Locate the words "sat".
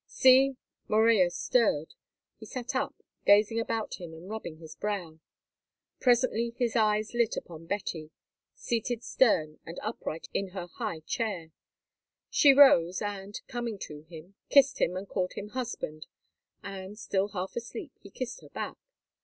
2.47-2.73